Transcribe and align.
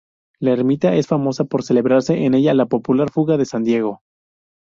La 0.39 0.53
ermita 0.53 0.95
es 0.95 1.05
famosa 1.05 1.43
por 1.45 1.61
celebrarse 1.61 2.25
en 2.25 2.33
ella 2.33 2.55
la 2.55 2.65
popular 2.65 3.11
Fuga 3.11 3.37
de 3.37 3.45
San 3.45 3.63
Diego. 3.63 4.01